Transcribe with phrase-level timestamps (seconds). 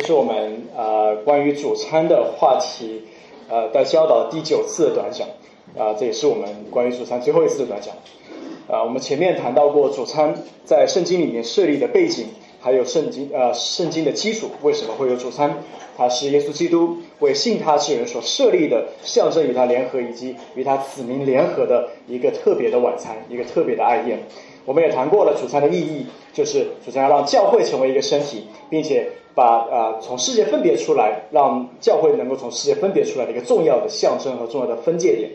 [0.00, 3.02] 这是我们呃关于主餐的话题，
[3.50, 5.28] 呃的教导第九次的短讲，
[5.76, 7.94] 啊，这也是我们关于主餐最后一次的短讲，
[8.66, 10.34] 啊，我们前面谈到过主餐
[10.64, 12.28] 在圣经里面设立的背景，
[12.62, 15.58] 还有圣经呃圣经的基础，为什么会有主餐？
[15.98, 24.18] 它是耶稣基督为信他之人所设立的，象征与他联合以及与他子民联合的一个特别的晚餐，一个特别的爱宴。
[24.64, 35.30] 我们也谈过了主餐的意义，就是主餐要让教会成为一个身体，并且把呃从世界分别出来，让教会能够从世界分别出来的一个重要的象征和重要的分界点。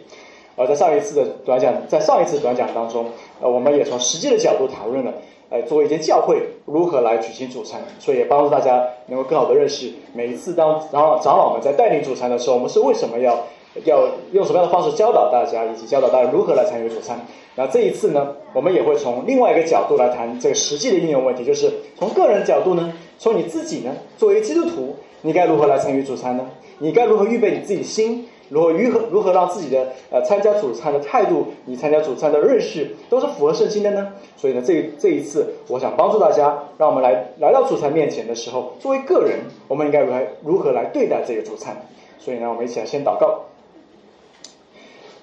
[0.55, 3.07] 而在上一次的短讲，在上一次短讲当中，
[3.41, 5.13] 呃，我们也从实际的角度谈论了，
[5.49, 13.37] 呃，作为一间教会如何来举行主餐，所以也帮助大家能够更好的认识每一次当长老长老们在带领主餐的时候，我们是为什么要。
[13.83, 17.19] 要用什么样的方式教导大家，以及教导大家如何来参与主餐？
[17.55, 26.49] 那这一次呢，我们也会从另外一个角度来谈这个实际的应用问题，就是从个人角度呢，从你自己呢，作为基督徒，你该如何来参与主餐呢？
[26.79, 28.27] 你该如何预备你自己心？
[28.47, 34.09] 如何如何如何让自己的呃参加主餐的态度，你参加主餐的认识都是符合圣经的呢？
[34.37, 41.75] 所以呢，这这一次我想帮助大家，让我们来来到主餐面前的时候，作为个人，我们应该如何如何来对待这个主餐？
[42.19, 43.45] 所以呢，我们一起来先祷告。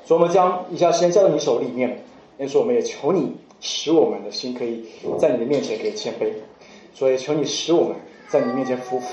[0.05, 2.05] 所以，我们将以下时间交到你手里面。
[2.39, 4.85] 那时候，我们也求你使我们的心可以
[5.19, 6.33] 在你的面前可以谦卑。
[6.95, 7.97] 所以，求你使我们
[8.29, 9.07] 在你面前服服，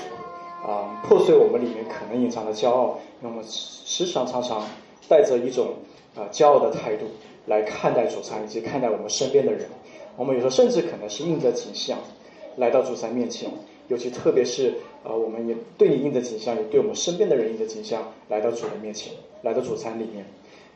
[0.66, 2.98] 啊，破碎我们里面可能隐藏的骄傲。
[3.20, 4.66] 那么，时常常常
[5.08, 5.74] 带着一种
[6.16, 7.06] 啊骄傲的态度
[7.46, 9.68] 来看待主餐，以及看待我们身边的人。
[10.16, 11.98] 我们有时候甚至可能是应着景象
[12.56, 13.48] 来到主餐面前，
[13.88, 20.24] 尤其特别是啊，我们也对你应着景象，也对我们身边的人应着景象来到主的面前，来到主餐里面。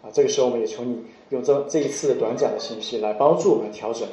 [0.05, 4.07] 啊，这个时候我们也求你用这这一次的短讲的信息来帮助我们调整，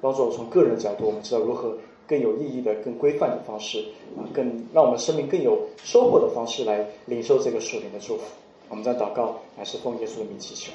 [0.00, 3.84] 帮助我从个人角度，我们知道如何更有意义的、更规范的方式
[4.16, 8.24] 啊，更让我们生命更有收获的方式来领受这个属灵的祝福。
[8.68, 10.72] 我们在祷告，还是奉耶稣的名祈求。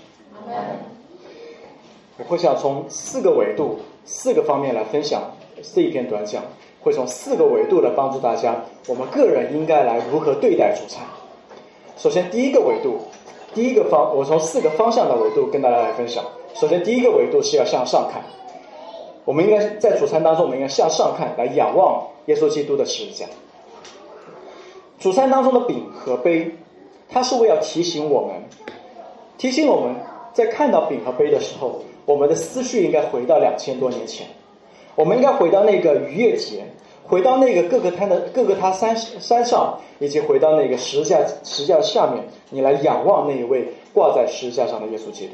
[2.17, 5.23] 我会想从四个维度、四个方面来分享
[5.73, 6.41] 这一篇短讲，
[6.79, 11.03] 会从四个维度来帮助大家，我们个人应该来如何对待主餐。
[11.97, 12.99] 首先，第一个维度。
[13.53, 16.23] 第一个方，我从四个方向的维度跟大家来分享。
[16.55, 18.23] 首先，第一个维度是要向上看，
[19.25, 23.25] 我们应该在主餐当中，我们应该向上看，来仰望耶稣基督的十字架。
[24.99, 26.51] 主餐当中的饼和杯，
[27.09, 28.43] 它是为了提醒我们，
[29.37, 29.95] 提醒我们
[30.33, 34.27] 在看到饼和杯的时候，我们的思绪应该回到两千多年前，
[34.95, 36.65] 我们应该回到那个逾越节。
[37.05, 45.33] 回到那个各个滩的各个他山山上，以及回到那个石架石架下面，你来仰望那一位挂在石架上的耶稣基督，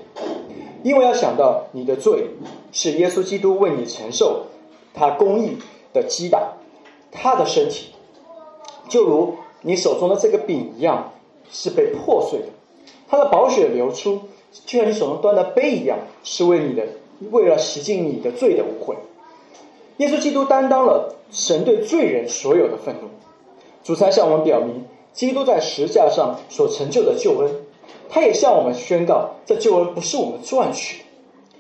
[0.84, 2.26] 因为要想到你的罪
[2.72, 4.48] 是耶稣基督为你承受，
[4.94, 5.58] 他公义
[5.94, 6.54] 的击打，
[7.12, 7.94] 他的身体
[8.90, 11.12] 就如你手中的这个饼一样
[11.52, 12.48] 是被破碎的，
[13.08, 14.22] 他的宝血流出，
[14.66, 16.84] 就像你手中端的杯一样，是为你的
[17.32, 18.96] 为了洗净你的罪的污秽。
[19.98, 23.10] 耶稣基督担当了神对罪人所有的愤怒。
[23.84, 27.52] 主餐向我们表明，基督在十字架上所成就的救恩，
[28.10, 31.06] 他也向我们宣告，这救恩不是我们赚取的，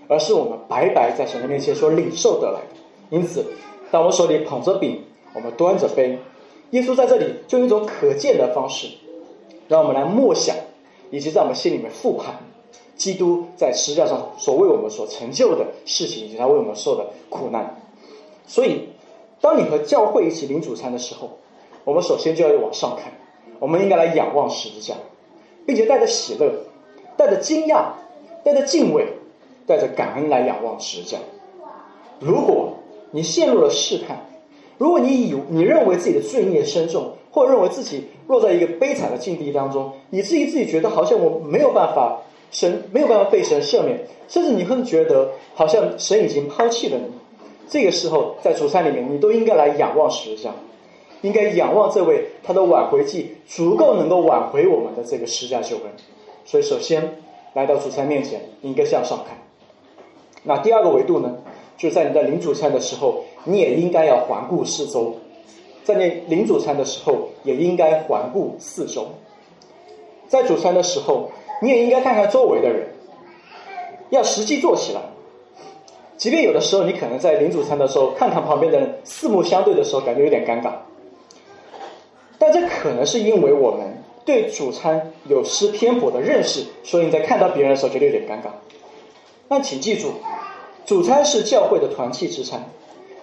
[0.07, 3.17] 而是我们白白在神的面前所领受得来的。
[3.17, 3.45] 因此，
[3.89, 5.01] 当我手里捧着饼，
[5.33, 6.19] 我们端着杯，
[6.71, 8.87] 耶稣在这里就用一种可见的方式，
[9.67, 10.55] 让我们来默想，
[11.09, 12.35] 以及在我们心里面复盘，
[12.95, 17.81] 基督在十字架上所为我们所成就的事情，以及他为我们受的苦难。
[18.45, 18.89] 所以，
[19.41, 21.29] 当你和教会一起领主餐的时候，
[21.83, 23.11] 我们首先就要往上看，
[23.59, 24.95] 我们应该来仰望十字架，
[25.65, 26.51] 并且带着喜乐、
[27.15, 27.85] 带着惊讶、
[28.43, 29.07] 带着敬畏、
[29.65, 31.17] 带着感恩来仰望十字架。
[32.19, 32.73] 如果
[33.11, 34.25] 你陷入了试探，
[34.77, 47.05] 如果你以你认为自己的罪孽深重，或认为自己落在一个悲惨的境地当中，以至于自己觉得好像我没有办法神没有办法被神赦免，甚至你会觉得好像神已经抛弃了你。
[47.69, 50.51] 这个时候，在主餐里面，你都应该来仰望十字架，
[51.21, 55.85] 应该仰望这位他的挽回祭足够能够挽回我们的这个十字架救恩。
[56.45, 57.21] 所以，首先
[57.53, 59.37] 来到主餐面前，应该向上看。
[60.41, 61.37] 那第二个维度呢，
[61.77, 65.17] 就是在你在领主餐的时候，你也应该要环顾四周，
[65.83, 69.09] 在你领主餐的时候，也应该环顾四周。
[70.27, 71.29] 在主餐的时候，
[71.61, 72.87] 你也应该看看周围的人，
[74.09, 75.01] 要实际做起来。
[76.19, 80.73] 即便有的时候你可能在领主餐的时候看看旁边的人四目相对的时候感觉有点尴尬，
[82.37, 88.51] 但这可能是因为我们对主餐有失偏颇的认识，所以你在看到别人的时候觉得有点尴尬。
[89.47, 90.11] 但请记住，
[90.85, 92.69] 主餐是教会的团契之餐，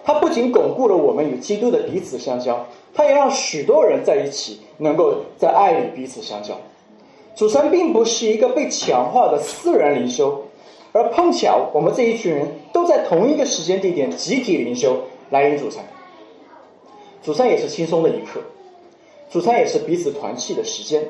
[0.03, 2.65] 它不仅巩固了我们与基督的彼此相交，
[2.95, 6.59] 它也让许多人在一起能够在爱里彼此相交。
[7.35, 10.45] 主餐并不是一个被强化的私人灵修，
[10.93, 15.85] 而碰巧我们这一群人都在同一个时间地点集体灵修来领主餐。
[17.23, 18.41] 主餐也是轻松的一刻，
[19.29, 21.09] 主餐也是彼此团契的时间。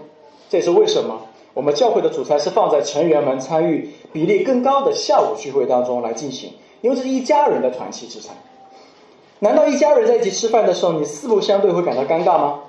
[0.49, 8.35] 这也是为什么我们教会的主餐是放在成员们参与比例更高的下午聚会当中来进行，因为这是一家人的团契之餐。
[9.39, 12.61] 难道一家人在一起吃饭的时候，你四目相对会感到尴尬吗？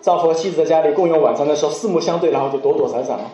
[0.00, 3.26] 丈夫和妻子在家里共用晚餐的时候，四目相对，然后就躲躲闪闪吗？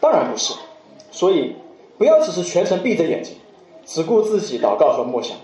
[0.00, 0.54] 当然不是。
[1.14, 1.54] 所以，
[1.96, 3.36] 不要只是全程闭着眼睛，
[3.86, 5.36] 只顾自己祷告和默想，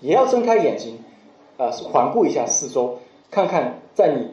[0.00, 0.96] 也要睁开眼睛，
[1.56, 2.96] 呃，环顾一下四周，
[3.28, 4.28] 看看在你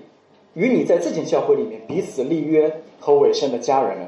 [0.53, 4.07] 与你在这间教会里面彼此立约和委身的家人们，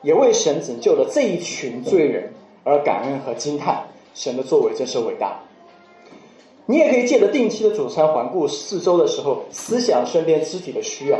[0.00, 2.32] 也为神拯救了这一群罪人
[2.64, 3.84] 而感恩和惊叹，
[4.14, 5.42] 神的作为真是伟大。
[6.64, 11.18] 你也可以借着定期的主餐环顾四周的时候，思想身边肢体的需要，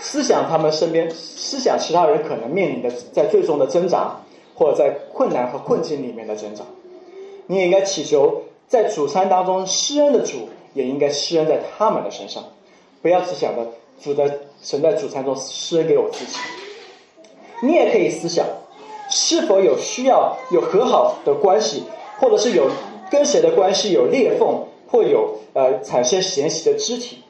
[0.00, 4.20] 思想他们身边，思想其他人可能面临的在最终的挣扎，
[4.54, 6.64] 或者在困难和困境里面的挣扎。
[7.46, 12.44] 你也应该祈求在主餐当中施恩的主，也应该施恩在他们的身上，
[13.02, 13.66] 不要只想着
[14.00, 16.38] 主的神在主餐中施恩给我自己。
[17.62, 18.46] 你也可以思想，
[19.10, 21.84] 是否有需要有和好的关系，
[22.18, 22.68] 或者是有。
[23.10, 27.22] 跟谁的关系有裂缝或有呃产生嫌隙的肢体，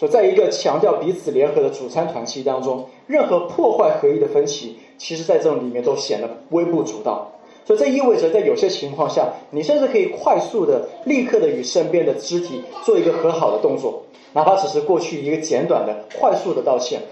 [0.00, 7.32] 所在一个强调彼此联合的主餐团契当中，任何破坏合一的分歧，其实在这种里面都显得微不足道。
[7.66, 17.02] 所以这意味着在有些情况下，你甚至可以快速的、立刻的与身边的肢体做一个和好的动作，哪怕只是过去一个简短的、快速的道歉。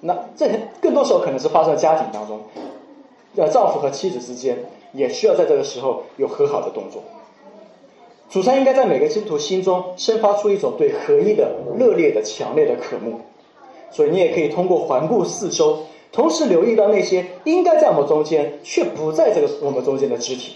[0.00, 0.50] 那这
[0.80, 2.40] 更多时候可能是发生在家庭当中，
[3.36, 4.58] 呃，丈夫和妻子之间
[4.92, 7.04] 也需要在这个时候有和好的动作。
[8.32, 13.20] 主餐应该在每个基督徒心中生发出一种对合一的热烈的、强烈的渴慕，
[13.90, 15.80] 所以你也可以通过环顾四周，
[16.12, 20.54] 同时留意到那些应该在我们中间却不在这个我们中间的肢体，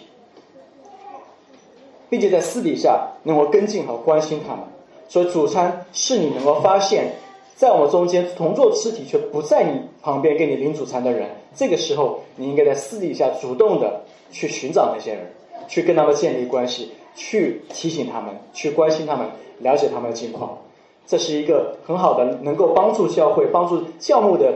[2.08, 4.64] 并且在私底下能够跟进和关心他们。
[5.06, 7.12] 所以主餐是你能够发现，
[7.56, 14.00] 在我们中间同做肢体却不在你旁边给你领主餐的人，这个时候你应该在私底下主动的
[14.32, 15.30] 去寻找那些人，
[15.68, 16.92] 去跟他们建立关系。
[17.18, 19.26] 去提醒他们，去关心他们，
[19.60, 20.58] 了解他们的近况，
[21.06, 24.52] 这是一个很好的能够帮助教会、帮助教牧的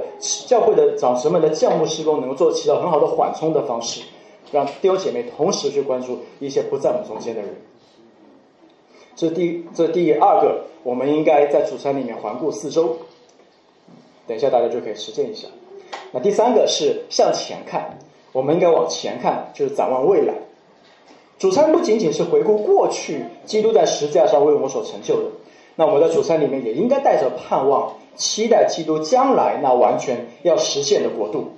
[0.46, 4.02] 教会的长神们的教牧施工能够做起到很好的缓冲的方式，
[4.52, 7.50] 让弟兄姐妹同时去关注一些不在我们中间的人。
[9.16, 12.94] 这第这第二个，我们应该在主餐里面环顾四周。
[14.26, 15.48] 等一下大家就可以实践一下。
[16.12, 17.98] 那第三个是向前看，
[18.32, 20.34] 我们应该往前看，就是展望未来。
[21.40, 25.30] 主餐不仅仅是回顾过去，基督在十字架上为我们所成就的，
[25.76, 31.52] 那我们在主餐里面也应该带着盼望，期待基督将来那完全要实现的国度。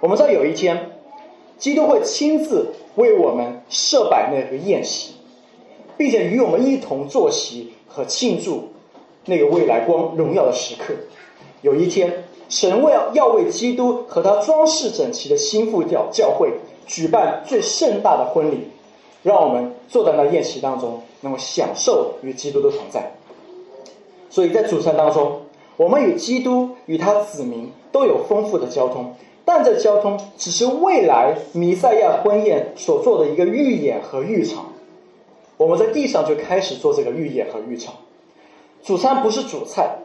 [0.00, 0.90] 我们知道有一天，
[1.58, 5.12] 基督会亲自为我们设摆那个宴席，
[5.96, 8.70] 并且与我们一同坐席和庆祝
[9.26, 10.92] 那个未来光荣耀的时刻。
[11.62, 16.50] 有一天，神为要为基督和他装饰整齐的心腹教教会
[16.84, 18.70] 举办最盛大的婚礼。
[19.24, 23.10] 让我们坐在那宴席当中，能够享受与基督的同在。
[24.28, 25.40] 所以在主餐当中，
[25.78, 29.14] 我们与基督与他子民都有丰富的交通，
[29.46, 34.66] 但这交通只是未来弥赛亚婚宴所做的一个预演和预场。
[35.56, 37.94] 我们在地上就开始做这个预演和预场。
[38.82, 39.96] 主餐不是主菜，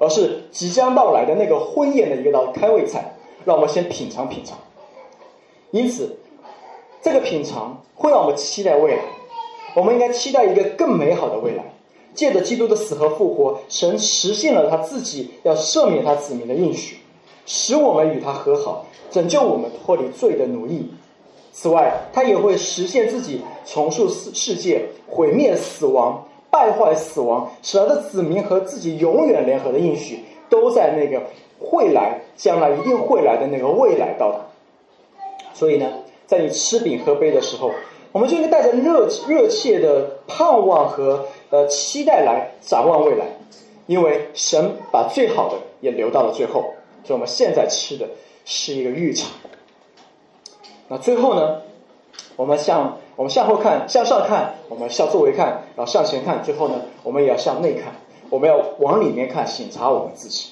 [0.00, 4.58] 而是即将到来的那个婚宴的一个道开胃菜，让我们先品尝品尝。
[5.70, 6.16] 因此。
[7.04, 9.02] 这个品尝会让我们期待未来，
[9.76, 11.62] 我们应该期待一个更美好的未来。
[12.14, 16.96] 借着基督的死和复活，神实现了他自己要赦免他子民的应许，
[17.44, 20.90] 使我们与他和好，拯救我们脱离罪的奴役。
[21.52, 31.22] 此外，他也会实现自己重塑世世界、毁灭死亡、败坏死亡，使他的子民和自己永远联合的应许，都在那个
[31.60, 34.40] 会来、将来一定会来的那个未来到达。
[35.52, 35.86] 所以呢？
[36.36, 37.70] 在你吃饼喝杯的时候，
[38.10, 43.26] 我们就应该带着热热切的盼望和呃期待来展望未来，
[43.86, 46.74] 因为神把最好的也留到了最后，
[47.04, 48.08] 所以我们现在吃的
[48.44, 49.30] 是一个预场。
[50.88, 51.62] 那最后呢，
[52.34, 57.94] 我们向我们向后看，向上看，我们向周围看，然后向前看，最后呢，我们也要向内看，
[58.28, 60.50] 我们要往里面看，省察我们自己。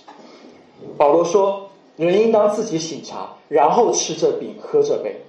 [0.96, 5.20] 保罗说：“人应当自己省察，然后吃这饼，喝这杯。”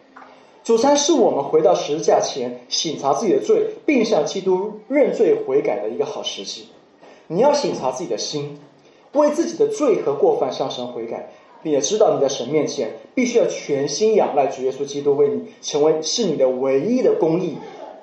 [0.64, 6.70] 主餐是我们回到十字架前省察自己的罪，并向基督认罪悔改的一个好时机。
[7.28, 8.58] 你要省察自己的心，
[9.12, 17.58] 为自己的罪和过犯向神悔改，并且知道你在神面前必须要全心仰赖主耶稣基督，为你成为是你的唯一的公义、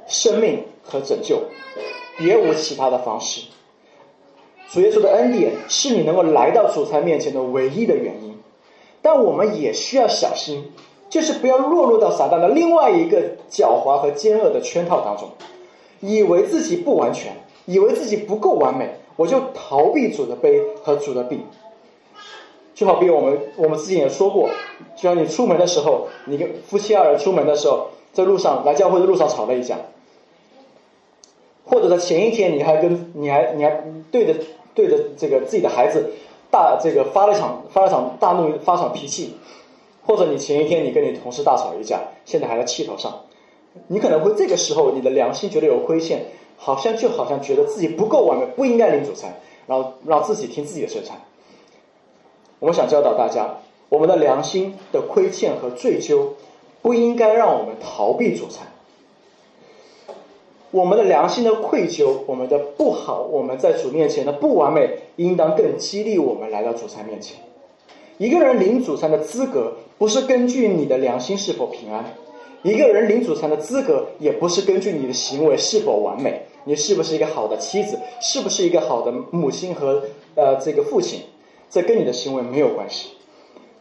[0.07, 1.41] 生命和拯救，
[2.19, 3.47] 别无其他的方式。
[4.69, 8.37] 主耶稣的恩典是你能够来到主餐面前的唯一的原因，
[9.01, 10.73] 但我们也需要小心。
[11.11, 15.29] 就是不要落入到撒旦的另外一个狡猾和奸恶的圈套当中，
[16.01, 17.33] 以为自己不完全，
[17.67, 21.45] 以为自己不够完美，我就逃避主的悲和主的病。
[22.73, 24.49] 就好比我们我们之前也说过，
[24.97, 29.77] 就像你出门的时候，你跟夫妻二人出门的时候，在路上来教会的路上吵了一架，
[31.67, 34.35] 或者在前一天你还跟你还你还对着
[34.75, 36.13] 对着这个自己的孩子
[36.51, 39.35] 大这个发了一场发了场大怒发场脾气。
[40.11, 43.21] 或者你前一天你跟你同事大吵一架，现在还在气头上，
[43.87, 46.25] 你可能会这个时候你的良心觉得有亏欠，
[46.57, 49.37] 好像就好像觉得自己不够完美，不应该领主餐，
[49.69, 51.17] 然后让自己听自己的圣餐。
[52.59, 56.31] 我们想教导大家，我们的良心的亏欠和罪疚，
[56.83, 58.67] 不应该让我们逃避主餐。
[60.73, 67.39] 我们的良心的愧疚，我们的不好，我们在主面前的不完美，应当更激励我们来到主餐面前。
[68.21, 72.05] 一个人领主餐的资格，不是根据你的良心是否平安；
[72.63, 76.43] 一个人领主餐的资格，也不是根据你的行为是否完美。
[76.65, 80.03] 你是不是一个好的妻子，是不是一个好的母亲和
[80.35, 81.23] 呃这个父亲，
[81.71, 83.09] 这跟你的行为没有关系。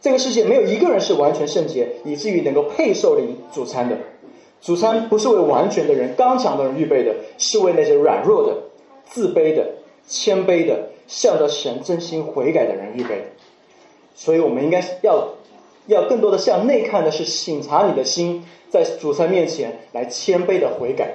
[0.00, 3.98] 这个世界没有一个人是完全圣洁，以至于能够配受领主餐的。
[4.62, 8.56] 主餐不是为完全的人、刚强的人预备的，是为那些软弱的、
[9.04, 9.68] 自卑的、
[10.08, 13.24] 谦卑的、向着神真心悔改的人预备的。
[14.22, 15.28] 所以，我们应该要
[15.86, 21.14] 要更多的向内看的是省察你的心，在主餐面前来谦卑的悔改，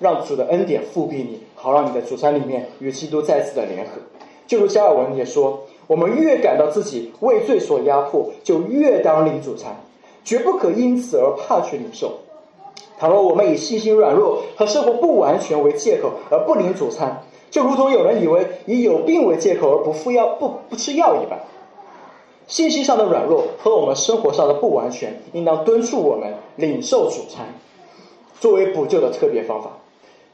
[0.00, 4.00] 让主的恩典复庇你，好让你在主餐里面与基督再次的联合。
[4.46, 9.76] 就如加尔文也说，我们越感到自己为罪所压迫，就越当领主餐，
[10.24, 12.20] 绝不可因此而怕去领受。
[12.98, 21.38] 倘若我们以信心软弱和生活不完全为借口而不领主餐，就如同有人以为以有病为借口而不服药不不吃药一般。
[22.52, 27.46] 信息上的软弱和我们生活上的不完全，应当敦促我们领受主餐，
[28.40, 29.70] 作为补救的特别方法。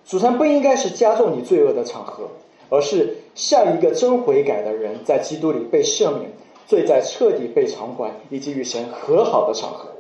[0.04, 2.24] 主餐不应该是加重你罪恶的场合，
[2.70, 6.32] 而是像一个真悔改的人在基督里被赦免、
[6.66, 9.90] 罪在彻底被偿还以及与神和好的场合。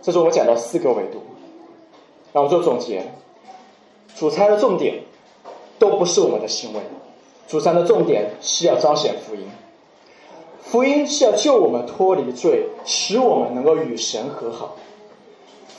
[0.00, 1.20] 这是我讲的四个维度，
[2.32, 3.02] 让我做总结。
[4.16, 5.02] 主餐的重点
[5.78, 6.80] 都不是我们的行为，
[7.46, 9.42] 主餐的重点是要彰显福音。
[10.70, 14.76] 福音是要救我们脱离罪，使我们能够与神和好。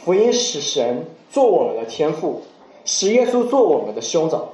[0.04, 2.42] 福音使神做我们的天父，
[2.86, 4.50] 使耶稣做我们的兄长，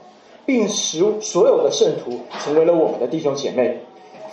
[0.45, 3.79] 并使所有的圣徒成为了我们的弟兄姐妹。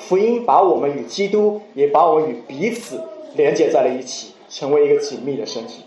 [0.00, 3.00] 福音把我们与基督，也把我们与彼此
[3.36, 5.84] 连接在了一起，成为一个紧密的身体。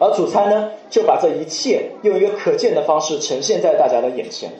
[0.00, 4.50] 而主餐呢，就把这一切用一个可见的方式呈现在大家的眼前，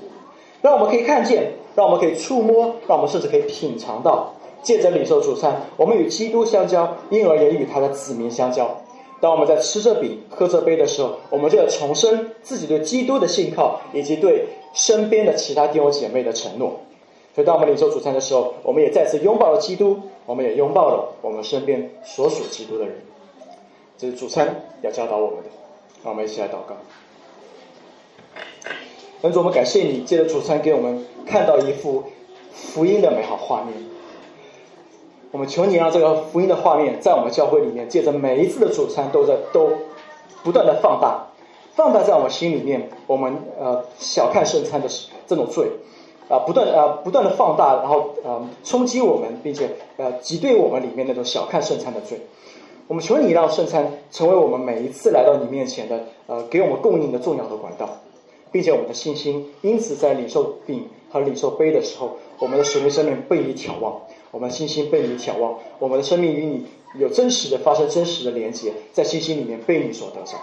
[0.62, 1.52] 让我们可以看见。
[1.76, 8.68] 让我们可以触摸，让我们甚至可以品尝到，借着领受主餐，我们与基督相交，因而也与他的子民相交。
[9.20, 16.80] 当我们在吃这饼、喝这杯的时候，我们就要重申自己对基督的信靠，以及对身边的其他弟兄姐妹的承诺。
[17.36, 23.00] 所以，当我们领受主餐的时候，我们也再次拥抱了基督，我们也拥抱了我们身边所属基督的人。
[23.96, 25.44] 这是主餐要教导我们的。
[26.02, 26.74] 让我们一起来祷告。
[29.22, 32.04] 恩主，我们感谢你，借着主餐给我们看到一幅
[32.52, 33.74] 福音的美好画面。
[35.30, 39.72] 我们求你让这个福音的画面在我们教会里面，借着每一次的主餐都在都
[40.42, 41.26] 不断的放大，
[41.74, 42.88] 放大在我们心里面。
[43.06, 44.88] 我们呃小看圣餐的
[45.26, 45.68] 这种罪
[46.30, 52.18] 啊，不断呃不断的放大，然后呃冲击我们，并且呃挤兑我们里面那种小看圣餐的罪。
[52.88, 57.86] 我们求你让圣餐成为我们每一次来到你面前的呃给我们供应的重要的管道。
[58.52, 66.66] 并且我们的信心，因此在领受饼和领受杯的时候，我们的属灵生命被你眺望，我们信心被你眺望，我们的生命与你
[66.98, 70.36] 有真实的发生真实的连接，在信心里面被你所得着。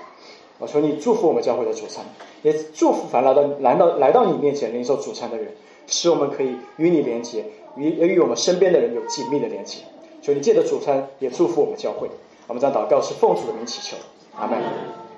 [0.59, 2.03] 我求你祝福我们教会的主餐，
[2.41, 5.53] 也祝福凡来到来到来到你面前领受主餐的人，
[5.85, 7.45] 使我们可以与你连接，
[7.75, 9.79] 与与我们身边的人有紧密的连接。
[10.21, 12.09] 求你借着主餐也祝福我们教会。
[12.47, 13.97] 我们将祷告是奉主的名祈求，
[14.35, 14.97] 阿门。